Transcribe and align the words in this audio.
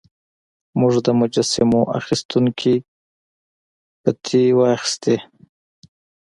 موږ 0.79 0.93
د 1.05 1.07
مجسمو 1.19 1.81
اخیستونکو 1.99 2.73
پتې 4.01 4.43
واخیستې. 4.59 5.15